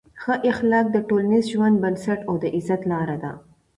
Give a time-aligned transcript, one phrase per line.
[0.21, 3.31] ښه اخلاق د ټولنیز ژوند بنسټ او د عزت لار ده.